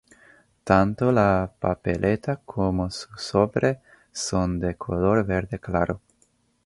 Tanto 0.69 1.11
la 1.11 1.47
papeleta 1.59 2.37
como 2.37 2.89
su 2.89 3.09
sobre 3.19 3.81
son 4.11 4.59
de 4.59 4.73
color 4.75 5.23
verde 5.23 5.59
claro. 5.59 6.01